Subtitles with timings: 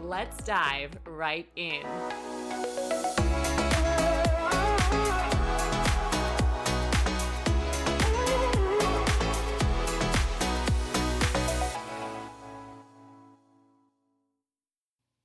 [0.00, 1.82] let's dive right in.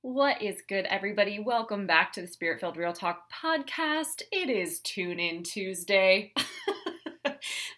[0.02, 1.38] What is good, everybody?
[1.38, 4.22] Welcome back to the Spirit Filled Real Talk podcast.
[4.30, 6.32] It is Tune In Tuesday.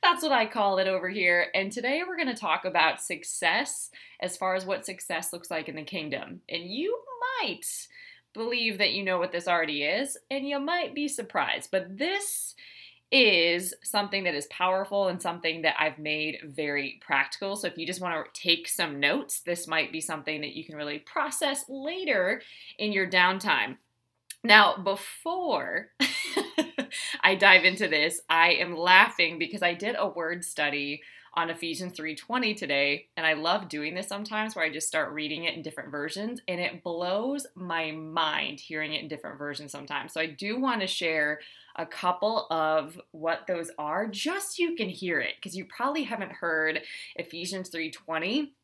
[0.07, 1.49] That's what I call it over here.
[1.53, 3.91] And today we're going to talk about success
[4.21, 6.43] as far as what success looks like in the kingdom.
[6.49, 6.97] And you
[7.43, 7.67] might
[8.33, 11.71] believe that you know what this already is, and you might be surprised.
[11.73, 12.55] But this
[13.11, 17.57] is something that is powerful and something that I've made very practical.
[17.57, 20.65] So if you just want to take some notes, this might be something that you
[20.65, 22.43] can really process later
[22.79, 23.79] in your downtime.
[24.45, 25.89] Now, before
[27.23, 31.03] I dive into this, I am laughing because I did a word study
[31.37, 35.45] on Ephesians 3:20 today, and I love doing this sometimes where I just start reading
[35.45, 40.15] it in different versions and it blows my mind hearing it in different versions sometimes.
[40.15, 41.41] So I do want to share
[41.77, 46.05] a couple of what those are just so you can hear it because you probably
[46.05, 46.83] haven't heard
[47.17, 48.55] Ephesians 3:20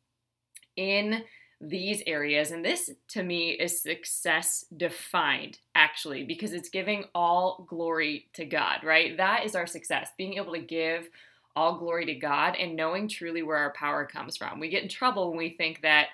[0.75, 1.23] in
[1.69, 2.51] these areas.
[2.51, 8.83] And this to me is success defined, actually, because it's giving all glory to God,
[8.83, 9.15] right?
[9.17, 11.09] That is our success, being able to give
[11.55, 14.59] all glory to God and knowing truly where our power comes from.
[14.59, 16.07] We get in trouble when we think that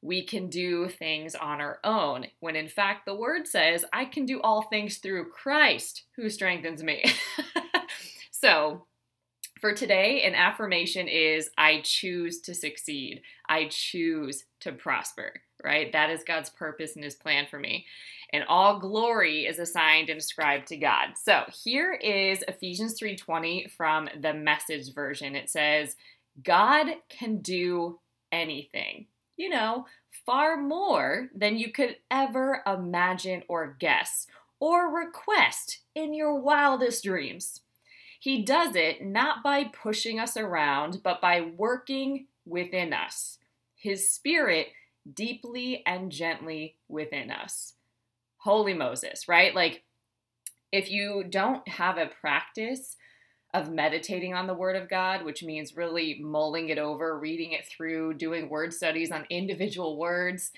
[0.00, 4.24] we can do things on our own, when in fact the word says, I can
[4.24, 7.04] do all things through Christ who strengthens me.
[8.30, 8.86] so,
[9.60, 13.22] for today, an affirmation is I choose to succeed.
[13.48, 15.92] I choose to prosper, right?
[15.92, 17.86] That is God's purpose and his plan for me.
[18.32, 21.16] And all glory is assigned and ascribed to God.
[21.16, 25.34] So, here is Ephesians 3:20 from the message version.
[25.34, 25.96] It says,
[26.42, 29.86] "God can do anything." You know,
[30.26, 34.26] far more than you could ever imagine or guess
[34.60, 37.62] or request in your wildest dreams.
[38.18, 43.38] He does it not by pushing us around, but by working within us.
[43.76, 44.68] His spirit
[45.14, 47.74] deeply and gently within us.
[48.38, 49.54] Holy Moses, right?
[49.54, 49.84] Like,
[50.72, 52.96] if you don't have a practice
[53.54, 57.66] of meditating on the Word of God, which means really mulling it over, reading it
[57.66, 60.50] through, doing word studies on individual words,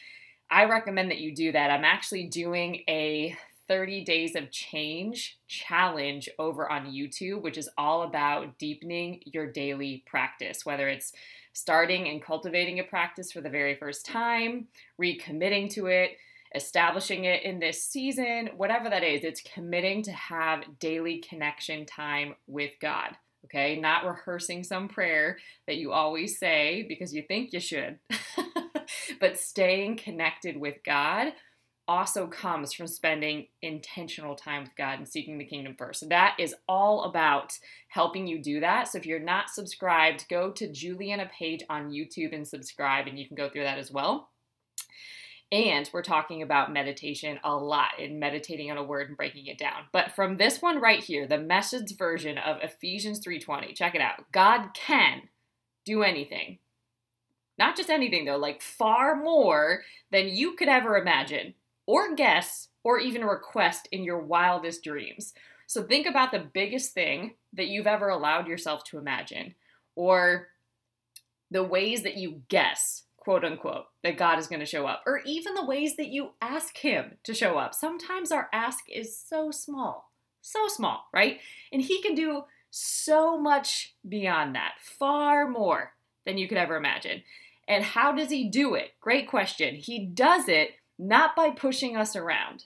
[0.51, 1.71] I recommend that you do that.
[1.71, 3.37] I'm actually doing a
[3.71, 10.03] 30 Days of Change challenge over on YouTube, which is all about deepening your daily
[10.09, 11.13] practice, whether it's
[11.53, 14.67] starting and cultivating a practice for the very first time,
[15.01, 16.17] recommitting to it,
[16.53, 22.35] establishing it in this season, whatever that is, it's committing to have daily connection time
[22.49, 23.17] with God.
[23.45, 25.39] Okay, not rehearsing some prayer
[25.69, 28.01] that you always say because you think you should,
[29.21, 31.33] but staying connected with God
[31.91, 35.99] also comes from spending intentional time with God and seeking the kingdom first.
[35.99, 37.59] So that is all about
[37.89, 38.87] helping you do that.
[38.87, 43.27] So if you're not subscribed, go to Juliana Page on YouTube and subscribe, and you
[43.27, 44.29] can go through that as well.
[45.51, 49.59] And we're talking about meditation a lot and meditating on a word and breaking it
[49.59, 49.87] down.
[49.91, 54.31] But from this one right here, the message version of Ephesians 3:20, check it out.
[54.31, 55.23] God can
[55.85, 56.61] do anything.
[57.59, 59.83] Not just anything though, like far more
[60.13, 61.55] than you could ever imagine
[61.91, 65.35] or guess or even request in your wildest dreams.
[65.67, 69.57] So think about the biggest thing that you've ever allowed yourself to imagine,
[69.97, 70.51] or
[71.51, 75.21] the ways that you guess, quote unquote, that God is going to show up, or
[75.27, 77.75] even the ways that you ask Him to show up.
[77.75, 81.41] Sometimes our ask is so small, so small, right?
[81.73, 85.95] And He can do so much beyond that, far more
[86.25, 87.25] than you could ever imagine.
[87.67, 88.93] And how does He do it?
[89.01, 89.75] Great question.
[89.75, 92.65] He does it not by pushing us around.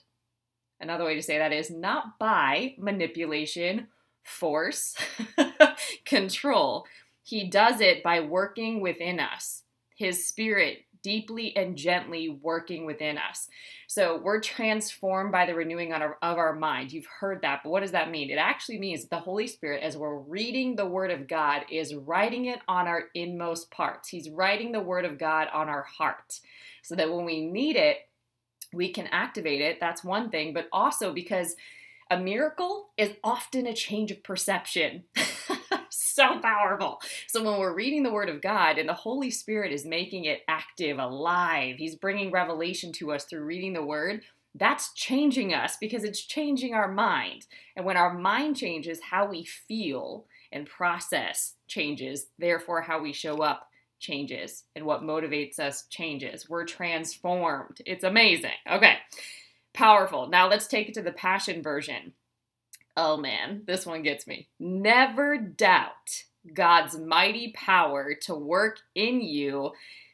[0.79, 3.87] Another way to say that is not by manipulation,
[4.23, 4.95] force,
[6.05, 6.85] control.
[7.23, 9.63] He does it by working within us,
[9.95, 13.47] His Spirit deeply and gently working within us.
[13.87, 16.91] So we're transformed by the renewing of our mind.
[16.91, 18.31] You've heard that, but what does that mean?
[18.31, 22.45] It actually means the Holy Spirit, as we're reading the Word of God, is writing
[22.45, 24.09] it on our inmost parts.
[24.09, 26.39] He's writing the Word of God on our heart
[26.81, 27.97] so that when we need it,
[28.73, 29.79] we can activate it.
[29.79, 31.55] That's one thing, but also because
[32.11, 35.03] a miracle is often a change of perception.
[35.89, 37.01] so powerful.
[37.27, 40.43] So when we're reading the Word of God and the Holy Spirit is making it
[40.47, 44.21] active, alive, He's bringing revelation to us through reading the Word,
[44.53, 47.47] that's changing us because it's changing our mind.
[47.75, 50.25] And when our mind changes, how we feel
[50.55, 52.27] and process changes.
[52.39, 53.69] Therefore, how we show up
[54.05, 56.49] changes and what motivates us changes.
[56.49, 57.81] We're transformed.
[57.85, 58.51] It's amazing.
[58.69, 58.97] Okay,
[59.73, 60.27] powerful.
[60.27, 62.13] Now let's take it to the passion version.
[62.95, 64.47] Oh man, this one gets me.
[64.59, 66.23] Never doubt
[66.53, 69.71] God's mighty power to work in you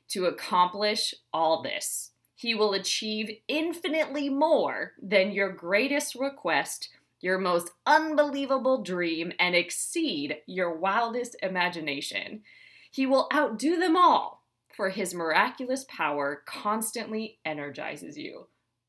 [0.10, 2.12] to accomplish all this.
[2.36, 6.90] He will achieve infinitely more than your greatest request,
[7.20, 12.42] your most unbelievable dream, and exceed your wildest imagination.
[12.92, 14.44] He will outdo them all,
[14.76, 18.48] for his miraculous power constantly energizes you.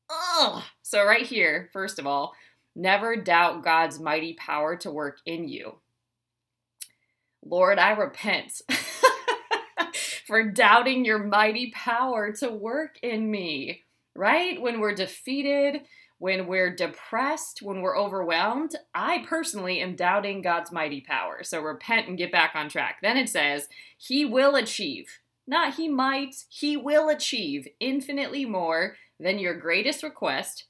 [0.09, 0.63] Ugh!
[0.81, 2.33] So, right here, first of all,
[2.75, 5.79] never doubt God's mighty power to work in you.
[7.45, 8.61] Lord, I repent
[10.27, 13.83] for doubting your mighty power to work in me,
[14.15, 14.61] right?
[14.61, 15.81] When we're defeated,
[16.23, 21.43] when we're depressed, when we're overwhelmed, I personally am doubting God's mighty power.
[21.43, 22.99] So repent and get back on track.
[23.01, 23.67] Then it says,
[23.97, 30.63] He will achieve, not He might, He will achieve infinitely more than your greatest request,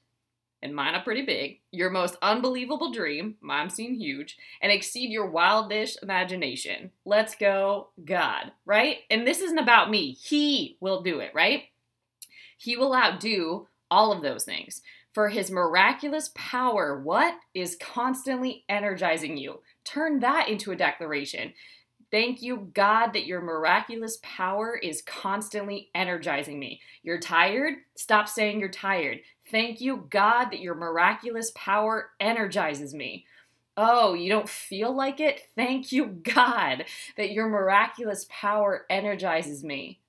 [0.60, 5.30] and mine are pretty big, your most unbelievable dream, mine seem huge, and exceed your
[5.30, 6.90] wildest imagination.
[7.04, 9.02] Let's go, God, right?
[9.08, 10.16] And this isn't about me.
[10.20, 11.66] He will do it, right?
[12.56, 14.82] He will outdo all of those things
[15.14, 19.60] for his miraculous power, what is constantly energizing you?
[19.84, 21.54] Turn that into a declaration.
[22.10, 26.80] Thank you, God, that your miraculous power is constantly energizing me.
[27.02, 27.74] You're tired?
[27.96, 29.20] Stop saying you're tired.
[29.50, 33.26] Thank you, God, that your miraculous power energizes me.
[33.76, 35.40] Oh, you don't feel like it?
[35.56, 36.84] Thank you, God,
[37.16, 40.00] that your miraculous power energizes me.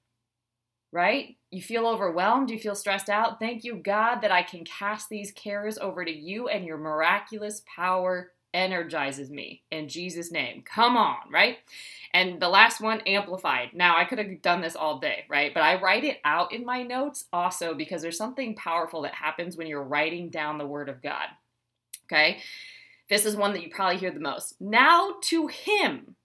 [0.92, 1.38] Right?
[1.56, 2.50] You feel overwhelmed?
[2.50, 3.40] You feel stressed out?
[3.40, 7.62] Thank you, God, that I can cast these cares over to you and your miraculous
[7.74, 10.64] power energizes me in Jesus' name.
[10.66, 11.60] Come on, right?
[12.14, 13.70] And the last one, amplified.
[13.74, 15.54] Now, I could have done this all day, right?
[15.54, 19.56] But I write it out in my notes also because there's something powerful that happens
[19.56, 21.28] when you're writing down the Word of God.
[22.04, 22.40] Okay?
[23.10, 24.60] This is one that you probably hear the most.
[24.60, 26.18] Now to Him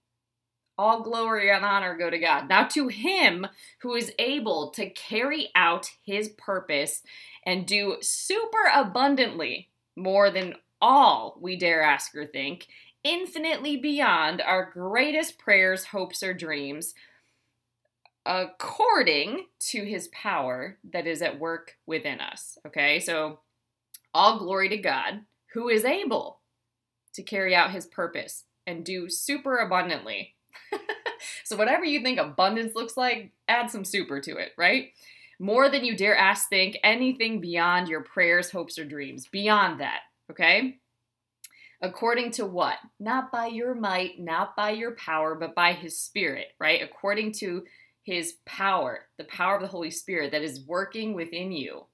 [0.81, 2.49] all glory and honor go to God.
[2.49, 3.47] Now, to Him
[3.81, 7.03] who is able to carry out His purpose
[7.44, 12.67] and do super abundantly more than all we dare ask or think,
[13.05, 16.94] infinitely beyond our greatest prayers, hopes, or dreams,
[18.25, 22.56] according to His power that is at work within us.
[22.67, 23.40] Okay, so
[24.14, 25.21] all glory to God
[25.52, 26.40] who is able
[27.12, 30.37] to carry out His purpose and do super abundantly
[31.45, 34.90] so, whatever you think abundance looks like, add some super to it, right?
[35.38, 39.26] More than you dare ask, think, anything beyond your prayers, hopes, or dreams.
[39.26, 40.78] Beyond that, okay?
[41.83, 42.76] According to what?
[42.99, 46.83] Not by your might, not by your power, but by his spirit, right?
[46.83, 47.64] According to
[48.02, 51.87] his power, the power of the Holy Spirit that is working within you,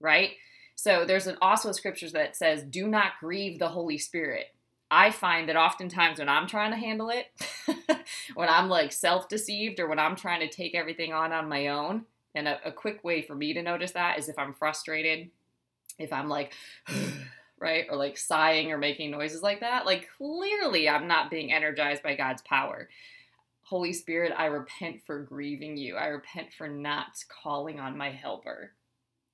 [0.00, 0.30] right?
[0.74, 4.46] So there's an also scriptures that says, "Do not grieve the Holy Spirit."
[4.94, 7.28] I find that oftentimes when I'm trying to handle it,
[8.34, 11.68] when I'm like self deceived or when I'm trying to take everything on on my
[11.68, 15.30] own, and a, a quick way for me to notice that is if I'm frustrated,
[15.98, 16.52] if I'm like,
[17.58, 22.02] right, or like sighing or making noises like that, like clearly I'm not being energized
[22.02, 22.90] by God's power.
[23.62, 25.96] Holy Spirit, I repent for grieving you.
[25.96, 28.72] I repent for not calling on my helper.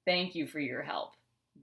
[0.05, 1.15] Thank you for your help.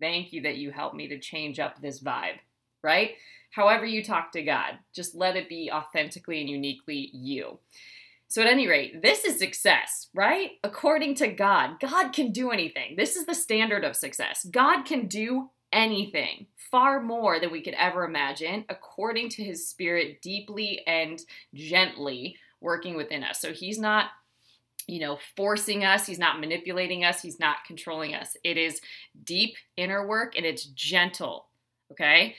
[0.02, 2.40] Thank you that you helped me to change up this vibe,
[2.84, 3.12] right?
[3.56, 4.78] However you talk to God.
[4.94, 7.60] Just let it be authentically and uniquely you.
[8.28, 10.52] So, at any rate, this is success, right?
[10.64, 12.96] According to God, God can do anything.
[12.98, 14.46] This is the standard of success.
[14.52, 20.22] God can do anything, far more than we could ever imagine, according to his spirit,
[20.22, 21.22] deeply and
[21.54, 23.40] gently working within us.
[23.40, 24.10] So, he's not
[24.88, 26.06] you know, forcing us.
[26.06, 27.20] He's not manipulating us.
[27.20, 28.38] He's not controlling us.
[28.44, 28.82] It is
[29.24, 31.48] deep inner work and it's gentle.
[31.92, 32.36] Okay.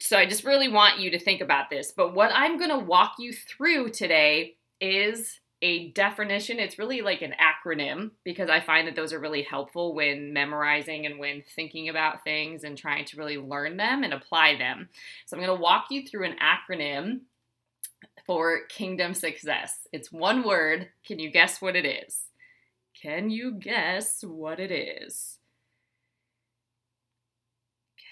[0.00, 1.92] So I just really want you to think about this.
[1.92, 6.60] But what I'm going to walk you through today is a definition.
[6.60, 11.04] It's really like an acronym because I find that those are really helpful when memorizing
[11.04, 14.88] and when thinking about things and trying to really learn them and apply them.
[15.26, 17.22] So I'm going to walk you through an acronym
[18.24, 19.80] for kingdom success.
[19.92, 20.90] It's one word.
[21.04, 22.22] Can you guess what it is?
[23.00, 25.38] Can you guess what it is?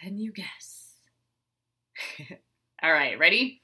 [0.00, 0.75] Can you guess?
[2.82, 3.60] All right, ready?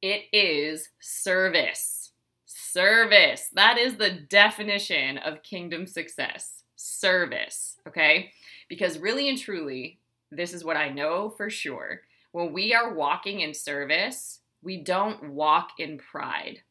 [0.00, 2.12] It is service.
[2.46, 3.50] Service.
[3.54, 6.62] That is the definition of kingdom success.
[6.76, 8.32] Service, okay?
[8.68, 12.00] Because really and truly, this is what I know for sure.
[12.32, 16.62] When we are walking in service, we don't walk in pride.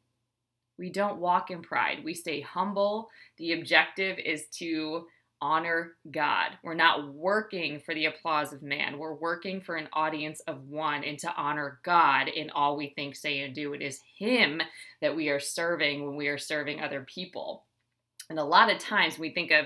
[0.77, 2.03] We don't walk in pride.
[2.03, 3.09] We stay humble.
[3.37, 5.05] The objective is to
[5.41, 6.51] honor God.
[6.63, 8.99] We're not working for the applause of man.
[8.99, 13.15] We're working for an audience of one and to honor God in all we think,
[13.15, 13.73] say, and do.
[13.73, 14.61] It is Him
[15.01, 17.65] that we are serving when we are serving other people.
[18.29, 19.65] And a lot of times we think of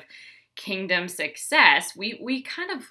[0.55, 2.83] kingdom success, we, we kind of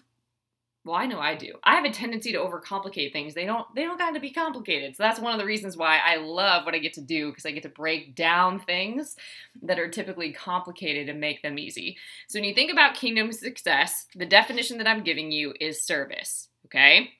[0.84, 1.52] well i know i do.
[1.62, 3.34] I have a tendency to overcomplicate things.
[3.34, 4.96] They don't they don't got to be complicated.
[4.96, 7.46] So that's one of the reasons why i love what i get to do because
[7.46, 9.16] i get to break down things
[9.62, 11.96] that are typically complicated and make them easy.
[12.28, 16.48] So when you think about kingdom success the definition that i'm giving you is service
[16.66, 17.10] okay?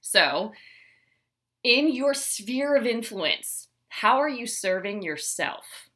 [0.00, 0.52] So
[1.62, 5.90] in your sphere of influence how are you serving yourself?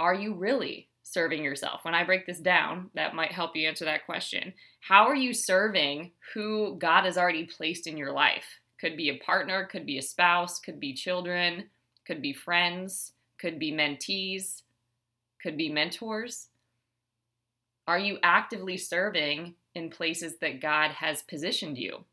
[0.00, 1.84] Are you really serving yourself?
[1.84, 4.52] When I break this down, that might help you answer that question.
[4.80, 8.44] How are you serving who God has already placed in your life?
[8.80, 11.64] Could be a partner, could be a spouse, could be children,
[12.06, 14.62] could be friends, could be mentees,
[15.42, 16.48] could be mentors.
[17.86, 22.04] Are you actively serving in places that God has positioned you?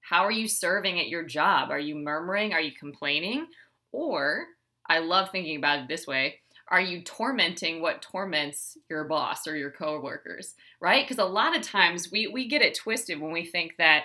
[0.00, 1.70] How are you serving at your job?
[1.70, 2.52] Are you murmuring?
[2.52, 3.46] Are you complaining?
[3.92, 4.46] Or,
[4.88, 9.56] I love thinking about it this way are you tormenting what torments your boss or
[9.56, 11.06] your coworkers, right?
[11.06, 14.04] Because a lot of times we, we get it twisted when we think that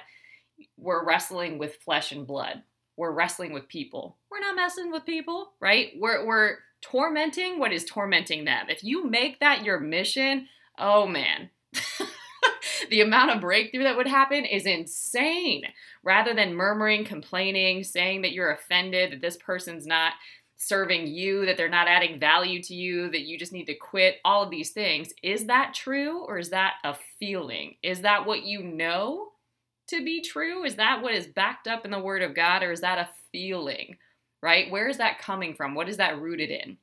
[0.77, 2.61] we're wrestling with flesh and blood.
[2.97, 4.17] We're wrestling with people.
[4.29, 5.89] We're not messing with people, right?
[5.97, 8.67] We're, we're tormenting what is tormenting them.
[8.69, 11.49] If you make that your mission, oh man,
[12.89, 15.63] the amount of breakthrough that would happen is insane.
[16.03, 20.13] Rather than murmuring, complaining, saying that you're offended that this person's not
[20.61, 24.17] serving you, that they're not adding value to you, that you just need to quit,
[24.23, 25.11] all of these things.
[25.23, 27.75] Is that true or is that a feeling?
[27.81, 29.29] Is that what you know
[29.87, 30.63] to be true?
[30.63, 33.09] Is that what is backed up in the Word of God or is that a
[33.31, 33.97] feeling?
[34.43, 34.69] Right?
[34.69, 35.73] Where is that coming from?
[35.73, 36.77] What is that rooted in?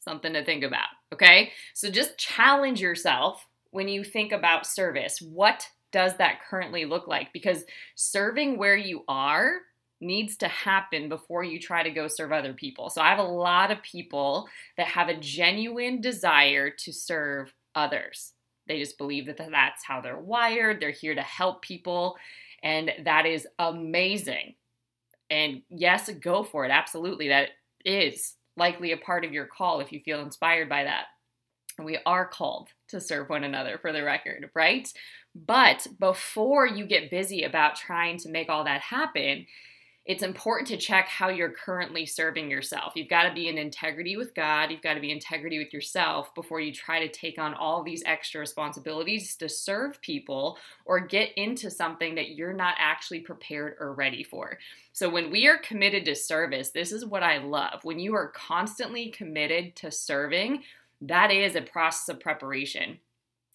[0.00, 0.88] Something to think about.
[1.12, 1.52] Okay?
[1.74, 5.20] So just challenge yourself when you think about service.
[5.20, 7.34] What does that currently look like?
[7.34, 7.64] Because
[7.96, 9.58] serving where you are
[10.00, 12.90] needs to happen before you try to go serve other people.
[12.90, 18.32] So I have a lot of people that have a genuine desire to serve others.
[18.66, 20.80] They just believe that that's how they're wired.
[20.80, 22.16] They're here to help people,
[22.62, 24.54] and that is amazing.
[25.30, 26.70] And yes, go for it.
[26.70, 27.28] Absolutely.
[27.28, 27.50] That
[27.84, 31.06] is likely a part of your call if you feel inspired by that.
[31.82, 34.88] We are called to serve one another for the record, right?
[35.34, 39.46] But before you get busy about trying to make all that happen,
[40.06, 42.92] it's important to check how you're currently serving yourself.
[42.94, 46.34] You've got to be in integrity with God, you've got to be integrity with yourself
[46.34, 51.32] before you try to take on all these extra responsibilities to serve people or get
[51.36, 54.58] into something that you're not actually prepared or ready for.
[54.92, 57.80] So, when we are committed to service, this is what I love.
[57.82, 60.64] When you are constantly committed to serving,
[61.00, 62.98] that is a process of preparation.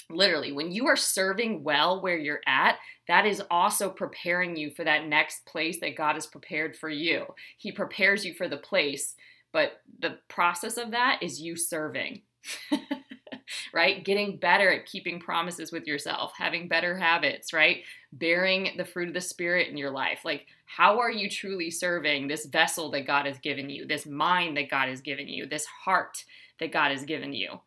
[0.10, 4.84] Literally, when you are serving well where you're at, that is also preparing you for
[4.84, 7.26] that next place that God has prepared for you.
[7.58, 9.16] He prepares you for the place,
[9.52, 12.22] but the process of that is you serving.
[13.74, 14.04] right?
[14.04, 17.84] Getting better at keeping promises with yourself, having better habits, right?
[18.12, 20.20] Bearing the fruit of the Spirit in your life.
[20.24, 24.58] Like, how are you truly serving this vessel that God has given you, this mind
[24.58, 26.24] that God has given you, this heart
[26.60, 27.60] that God has given you?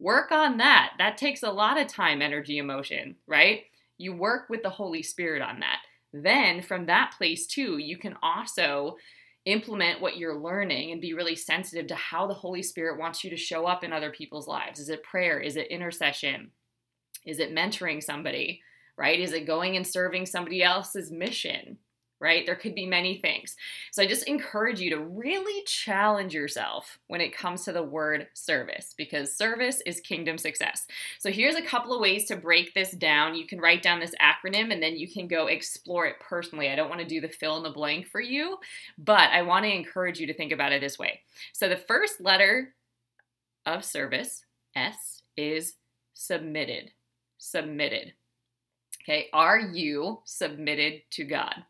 [0.00, 0.94] Work on that.
[0.96, 3.64] That takes a lot of time, energy, emotion, right?
[3.98, 5.80] You work with the Holy Spirit on that.
[6.12, 8.96] Then, from that place, too, you can also
[9.44, 13.28] implement what you're learning and be really sensitive to how the Holy Spirit wants you
[13.28, 14.80] to show up in other people's lives.
[14.80, 15.38] Is it prayer?
[15.38, 16.50] Is it intercession?
[17.26, 18.62] Is it mentoring somebody?
[18.96, 19.20] Right?
[19.20, 21.76] Is it going and serving somebody else's mission?
[22.20, 22.44] Right?
[22.44, 23.56] There could be many things.
[23.90, 28.28] So I just encourage you to really challenge yourself when it comes to the word
[28.34, 30.86] service because service is kingdom success.
[31.18, 33.34] So here's a couple of ways to break this down.
[33.34, 36.70] You can write down this acronym and then you can go explore it personally.
[36.70, 38.58] I don't want to do the fill in the blank for you,
[38.98, 41.20] but I want to encourage you to think about it this way.
[41.52, 42.74] So the first letter
[43.64, 44.44] of service,
[44.76, 45.74] S, is
[46.12, 46.90] submitted.
[47.38, 48.12] Submitted.
[49.02, 51.64] Okay, are you submitted to God?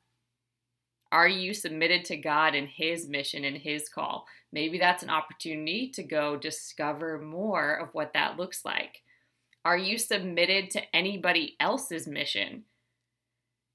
[1.13, 4.27] Are you submitted to God and His mission and His call?
[4.53, 9.03] Maybe that's an opportunity to go discover more of what that looks like.
[9.65, 12.65] Are you submitted to anybody else's mission?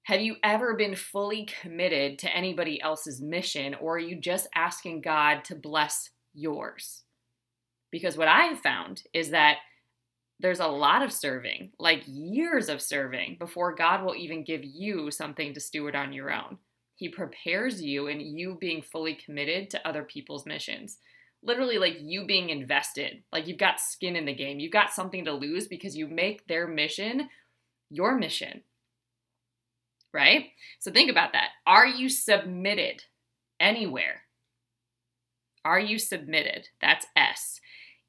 [0.03, 5.01] Have you ever been fully committed to anybody else's mission, or are you just asking
[5.01, 7.03] God to bless yours?
[7.91, 9.57] Because what I have found is that
[10.39, 15.09] there's a lot of serving, like years of serving, before God will even give you
[15.11, 16.59] something to steward on your own.
[16.95, 20.97] He prepares you and you being fully committed to other people's missions.
[21.43, 24.59] Literally, like you being invested, like you've got skin in the game.
[24.59, 27.29] You've got something to lose because you make their mission
[27.89, 28.61] your mission.
[30.13, 30.47] Right?
[30.79, 31.49] So think about that.
[31.67, 33.03] Are you submitted
[33.59, 34.21] anywhere?
[35.63, 36.69] Are you submitted?
[36.79, 37.59] That's S.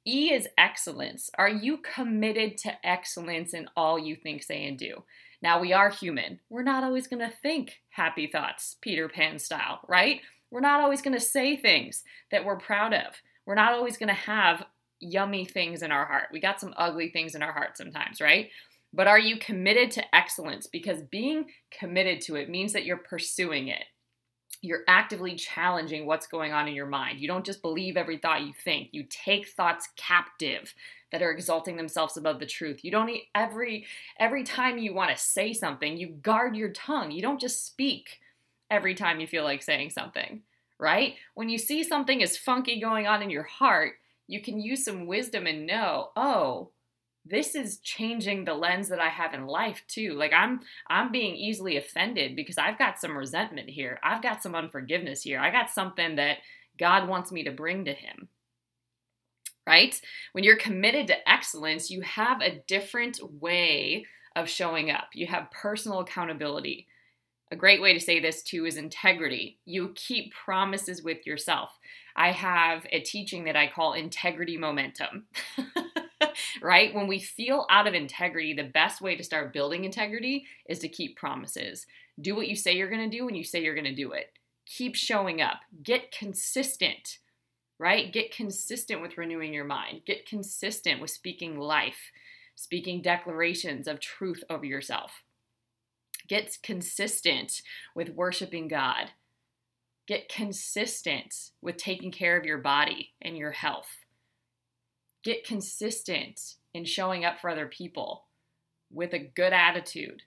[0.07, 1.31] E is excellence.
[1.37, 5.03] Are you committed to excellence in all you think, say, and do?
[5.43, 6.41] Now, we are human.
[6.49, 10.21] We're not always going to think happy thoughts, Peter Pan style, right?
[10.51, 13.15] We're not always going to say things that we're proud of.
[13.47, 14.65] We're not always going to have
[15.01, 16.29] yummy things in our heart.
[16.33, 18.49] We got some ugly things in our heart sometimes, right?
[18.93, 20.67] But are you committed to excellence?
[20.67, 23.85] Because being committed to it means that you're pursuing it.
[24.67, 27.21] You're actively challenging what's going on in your mind.
[27.21, 28.89] You don't just believe every thought you think.
[28.93, 30.75] You take thoughts captive
[31.13, 32.85] that are exalting themselves above the truth.
[32.85, 33.87] You don't every
[34.19, 37.11] every time you want to say something, you guard your tongue.
[37.11, 38.21] You don't just speak
[38.71, 40.43] every time you feel like saying something,
[40.79, 41.15] right?
[41.35, 43.95] When you see something is funky going on in your heart,
[44.27, 46.71] you can use some wisdom and know, "Oh,
[47.29, 50.15] this is changing the lens that I have in life too.
[50.15, 53.99] Like I'm I'm being easily offended because I've got some resentment here.
[54.03, 55.41] I've got some unforgiveness here.
[55.41, 56.39] I got something that
[56.79, 58.29] God wants me to bring to him
[59.67, 60.01] right?
[60.33, 65.09] When you're committed to excellence, you have a different way of showing up.
[65.13, 66.87] You have personal accountability.
[67.51, 69.59] A great way to say this too is integrity.
[69.65, 71.71] You keep promises with yourself.
[72.15, 75.27] I have a teaching that I call integrity momentum.
[76.63, 76.95] right?
[76.95, 80.89] When we feel out of integrity, the best way to start building integrity is to
[80.89, 81.87] keep promises.
[82.21, 84.13] Do what you say you're going to do when you say you're going to do
[84.13, 84.33] it.
[84.67, 85.61] Keep showing up.
[85.83, 87.19] Get consistent
[87.79, 88.13] right?
[88.13, 90.03] Get consistent with renewing your mind.
[90.07, 92.11] Get consistent with speaking life,
[92.55, 95.23] speaking declarations of truth over yourself.
[96.29, 97.63] Get consistent
[97.95, 99.11] with worshiping God.
[100.07, 104.06] Get consistent with taking care of your body and your health.
[105.27, 108.27] Get consistent in showing up for other people
[108.93, 110.23] with a good attitude.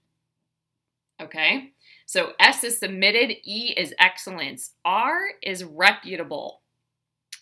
[1.22, 1.72] Okay?
[2.06, 6.60] So S is submitted, E is excellence, R is reputable.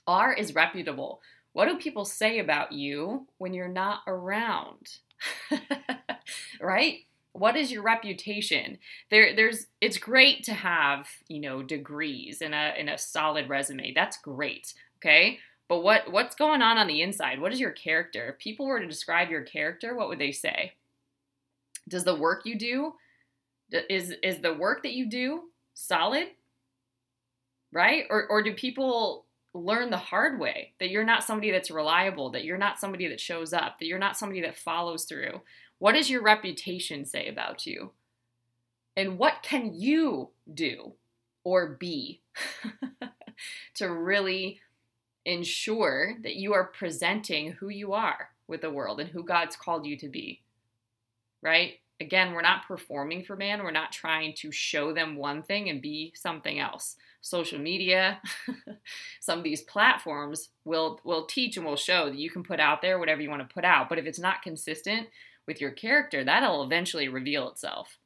[0.05, 1.19] R is reputable.
[1.53, 4.99] What do people say about you when you're not around?
[6.61, 6.99] right?
[7.33, 8.77] What is your reputation?
[9.09, 13.93] There there's it's great to have, you know, degrees and a in a solid resume.
[13.95, 14.75] That's great.
[14.97, 15.39] Okay?
[15.67, 17.41] But what what's going on on the inside?
[17.41, 18.29] What is your character?
[18.29, 20.73] If people were to describe your character, what would they say?
[21.87, 22.93] Does the work you do
[23.89, 26.27] is is the work that you do solid?
[27.71, 28.05] Right?
[28.09, 32.43] Or or do people learn the hard way that you're not somebody that's reliable, that
[32.43, 35.41] you're not somebody that shows up, that you're not somebody that follows through.
[35.79, 37.91] What does your reputation say about you?
[38.95, 40.93] And what can you do
[41.43, 42.21] or be
[43.75, 44.59] to really
[45.27, 49.85] ensure that you are presenting who you are with the world and who God's called
[49.85, 50.41] you to be?
[51.41, 51.75] Right?
[51.99, 53.63] Again, we're not performing for man.
[53.63, 56.95] We're not trying to show them one thing and be something else
[57.27, 58.21] social media,
[59.19, 62.81] some of these platforms will will teach and will show that you can put out
[62.81, 63.89] there whatever you want to put out.
[63.89, 65.07] But if it's not consistent
[65.45, 67.97] with your character, that'll eventually reveal itself.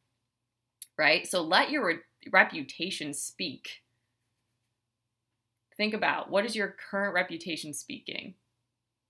[0.97, 1.27] Right?
[1.27, 1.99] So let your re-
[2.31, 3.80] reputation speak.
[5.81, 8.35] Think about what is your current reputation speaking?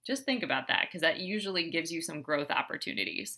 [0.07, 3.37] Just think about that because that usually gives you some growth opportunities.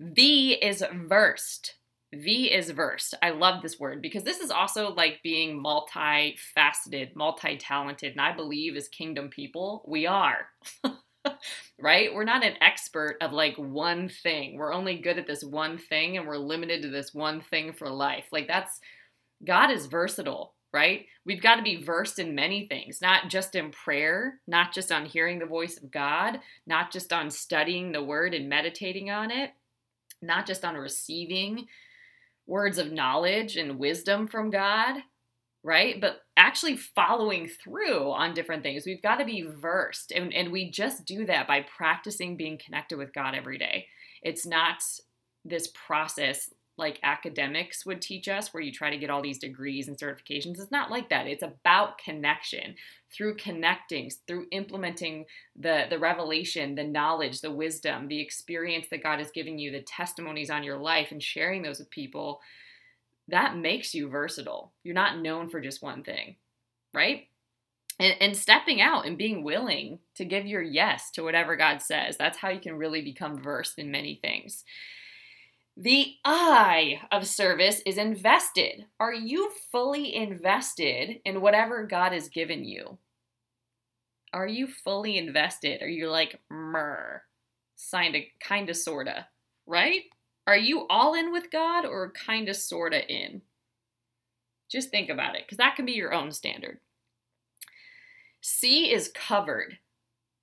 [0.00, 1.74] V is versed.
[2.14, 3.12] V is versed.
[3.22, 8.12] I love this word because this is also like being multifaceted, multi talented.
[8.12, 10.46] And I believe as kingdom people, we are.
[11.78, 12.14] right?
[12.14, 14.56] We're not an expert of like one thing.
[14.56, 17.90] We're only good at this one thing and we're limited to this one thing for
[17.90, 18.24] life.
[18.32, 18.80] Like that's
[19.44, 21.06] God is versatile, right?
[21.26, 25.04] We've got to be versed in many things, not just in prayer, not just on
[25.04, 29.50] hearing the voice of God, not just on studying the word and meditating on it,
[30.22, 31.66] not just on receiving
[32.46, 35.00] words of knowledge and wisdom from God,
[35.62, 36.00] right?
[36.00, 38.84] But actually following through on different things.
[38.86, 40.12] We've got to be versed.
[40.12, 43.86] And, and we just do that by practicing being connected with God every day.
[44.22, 44.82] It's not
[45.44, 49.86] this process like academics would teach us, where you try to get all these degrees
[49.86, 50.58] and certifications.
[50.58, 51.28] It's not like that.
[51.28, 52.74] It's about connection
[53.12, 59.20] through connecting, through implementing the, the revelation, the knowledge, the wisdom, the experience that God
[59.20, 62.40] is giving you, the testimonies on your life, and sharing those with people.
[63.28, 64.72] That makes you versatile.
[64.82, 66.34] You're not known for just one thing,
[66.92, 67.28] right?
[67.98, 72.16] And, and stepping out and being willing to give your yes to whatever God says.
[72.16, 74.64] That's how you can really become versed in many things.
[75.82, 78.84] The I of service is invested.
[79.00, 82.98] Are you fully invested in whatever God has given you?
[84.34, 85.80] Are you fully invested?
[85.80, 87.22] Are you like, mer,
[87.76, 89.28] signed a kinda sorta,
[89.64, 90.02] right?
[90.46, 93.40] Are you all in with God or kinda sorta in?
[94.70, 96.80] Just think about it, because that can be your own standard.
[98.42, 99.78] C is covered.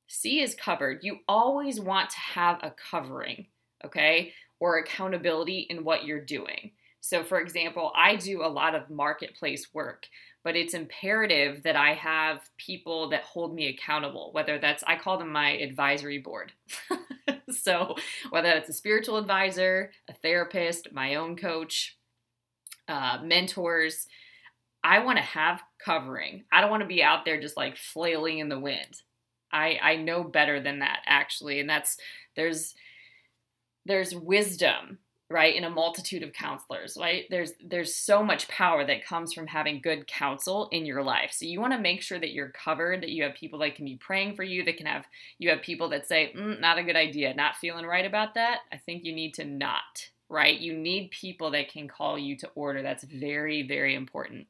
[0.07, 1.03] C is covered.
[1.03, 3.51] You always want to have a covering,
[3.85, 4.33] okay?
[4.59, 6.71] Or accountability in what you're doing.
[6.99, 10.07] So, for example, I do a lot of marketplace work,
[10.43, 15.17] but it's imperative that I have people that hold me accountable, whether that's, I call
[15.17, 16.51] them my advisory board.
[17.49, 17.95] so,
[18.29, 21.97] whether it's a spiritual advisor, a therapist, my own coach,
[22.87, 24.07] uh, mentors,
[24.83, 26.45] I want to have covering.
[26.51, 29.01] I don't want to be out there just like flailing in the wind.
[29.51, 31.59] I, I know better than that, actually.
[31.59, 31.97] And that's,
[32.35, 32.73] there's,
[33.87, 37.25] there's wisdom right in a multitude of counselors right?
[37.29, 41.31] There's there's so much power that comes from having good counsel in your life.
[41.33, 43.85] So you want to make sure that you're covered that you have people that can
[43.85, 45.05] be praying for you that can have
[45.37, 48.59] you have people that say mm, not a good idea not feeling right about that.
[48.71, 50.59] I think you need to not right?
[50.59, 52.81] You need people that can call you to order.
[52.81, 54.47] That's very very important.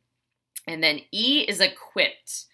[0.68, 2.46] And then e is equipped.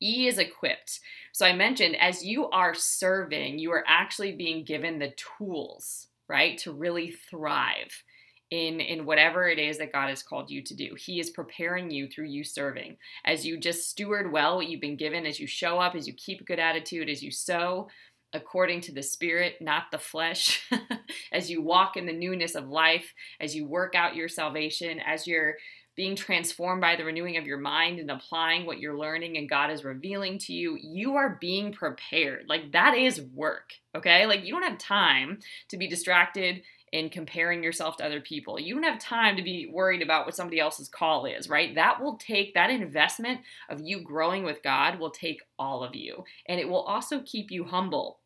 [0.00, 1.00] E is equipped.
[1.32, 6.58] So I mentioned as you are serving, you are actually being given the tools right?
[6.58, 8.02] To really thrive
[8.50, 10.94] in in whatever it is that God has called you to do.
[10.98, 12.96] He is preparing you through you serving.
[13.24, 16.14] As you just steward well what you've been given, as you show up, as you
[16.14, 17.88] keep a good attitude, as you sow
[18.34, 20.68] according to the spirit, not the flesh,
[21.32, 25.26] as you walk in the newness of life, as you work out your salvation, as
[25.26, 25.54] you're
[25.98, 29.68] being transformed by the renewing of your mind and applying what you're learning and God
[29.68, 32.44] is revealing to you, you are being prepared.
[32.48, 34.24] Like that is work, okay?
[34.24, 38.60] Like you don't have time to be distracted in comparing yourself to other people.
[38.60, 41.74] You don't have time to be worried about what somebody else's call is, right?
[41.74, 46.22] That will take that investment of you growing with God will take all of you.
[46.46, 48.20] And it will also keep you humble,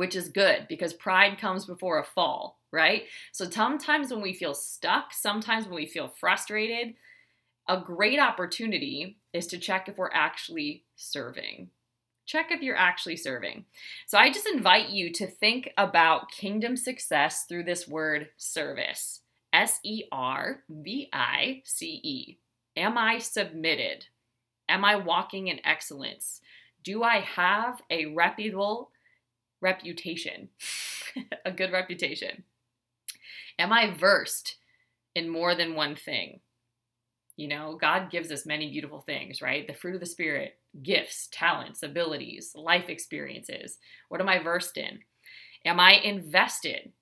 [0.00, 3.02] which is good because pride comes before a fall, right?
[3.32, 6.94] So sometimes when we feel stuck, sometimes when we feel frustrated,
[7.68, 11.68] a great opportunity is to check if we're actually serving.
[12.24, 13.66] Check if you're actually serving.
[14.06, 19.20] So I just invite you to think about kingdom success through this word service
[19.52, 22.38] S E R V I C E.
[22.74, 24.06] Am I submitted?
[24.66, 26.40] Am I walking in excellence?
[26.82, 28.92] Do I have a reputable
[29.60, 30.48] reputation?
[31.44, 32.44] a good reputation?
[33.58, 34.56] Am I versed
[35.14, 36.40] in more than one thing?
[37.36, 39.66] You know, God gives us many beautiful things, right?
[39.66, 43.78] The fruit of the Spirit, gifts, talents, abilities, life experiences.
[44.08, 45.00] What am I versed in?
[45.64, 46.92] Am I invested,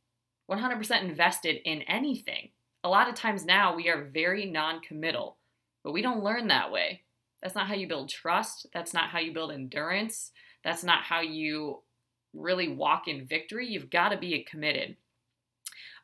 [0.50, 2.50] 100% invested in anything?
[2.84, 5.38] A lot of times now we are very non committal,
[5.82, 7.02] but we don't learn that way.
[7.42, 8.66] That's not how you build trust.
[8.72, 10.32] That's not how you build endurance.
[10.64, 11.82] That's not how you
[12.34, 13.66] really walk in victory.
[13.66, 14.96] You've got to be committed.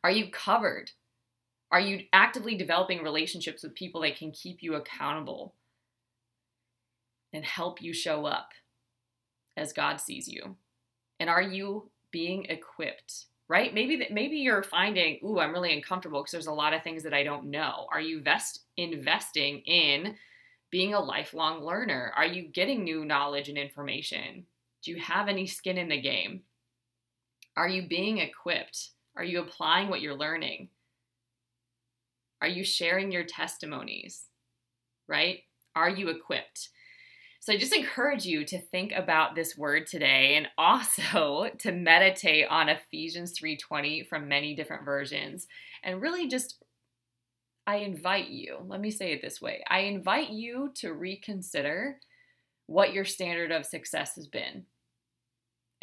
[0.03, 0.91] Are you covered?
[1.71, 5.55] Are you actively developing relationships with people that can keep you accountable
[7.33, 8.51] and help you show up
[9.57, 10.57] as God sees you?
[11.19, 13.27] And are you being equipped?
[13.47, 13.75] Right?
[13.75, 17.03] Maybe that maybe you're finding, "Ooh, I'm really uncomfortable because there's a lot of things
[17.03, 20.17] that I don't know." Are you vest, investing in
[20.71, 22.13] being a lifelong learner?
[22.17, 24.47] Are you getting new knowledge and information?
[24.85, 26.43] Do you have any skin in the game?
[27.57, 28.91] Are you being equipped?
[29.17, 30.69] Are you applying what you're learning?
[32.43, 34.25] Are you sharing your testimonies?
[35.09, 35.41] Right?
[35.75, 36.69] Are you equipped?
[37.41, 42.47] So I just encourage you to think about this word today and also to meditate
[42.49, 45.47] on Ephesians 3:20 from many different versions
[45.83, 46.63] and really just
[47.67, 51.99] I invite you, let me say it this way I invite you to reconsider
[52.67, 54.65] what your standard of success has been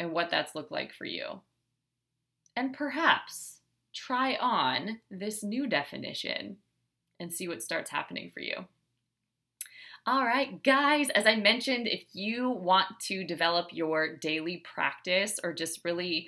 [0.02, 1.40] and what that's looked like for you.
[2.56, 3.60] And perhaps
[3.94, 6.56] try on this new definition
[7.20, 8.66] and see what starts happening for you.
[10.04, 15.52] All right, guys, as I mentioned, if you want to develop your daily practice or
[15.52, 16.26] just really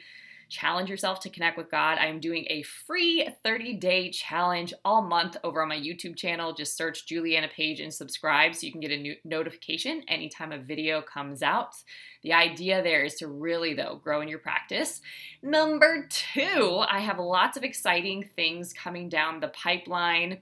[0.54, 5.02] challenge yourself to connect with God, I am doing a free 30 day challenge all
[5.02, 6.54] month over on my YouTube channel.
[6.54, 10.58] Just search Juliana Page and subscribe so you can get a new notification anytime a
[10.58, 11.74] video comes out.
[12.22, 15.00] The idea there is to really, though, grow in your practice.
[15.42, 20.38] Number two, I have lots of exciting things coming down the pipeline,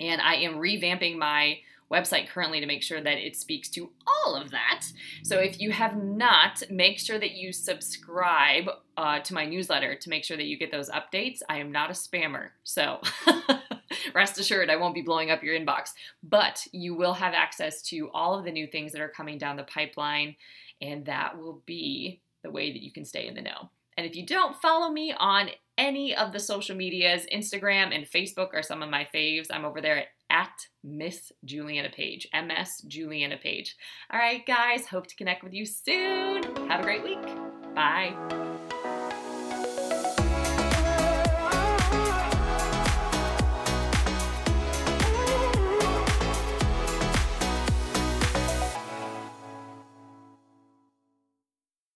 [0.00, 1.58] and I am revamping my
[1.90, 4.84] website currently to make sure that it speaks to all of that.
[5.22, 10.10] So if you have not, make sure that you subscribe uh, to my newsletter to
[10.10, 11.40] make sure that you get those updates.
[11.48, 13.00] I am not a spammer, so
[14.14, 15.90] rest assured I won't be blowing up your inbox,
[16.22, 19.56] but you will have access to all of the new things that are coming down
[19.56, 20.36] the pipeline,
[20.80, 23.70] and that will be the way that you can stay in the know.
[23.96, 28.52] And if you don't follow me on any of the social medias, Instagram and Facebook
[28.52, 29.46] are some of my faves.
[29.50, 33.76] I'm over there at at Miss Juliana Page, MS Juliana Page.
[34.10, 36.42] All right, guys, hope to connect with you soon.
[36.68, 37.22] Have a great week.
[37.74, 38.45] Bye.